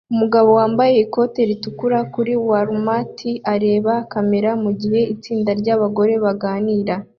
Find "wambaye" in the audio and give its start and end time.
0.59-0.93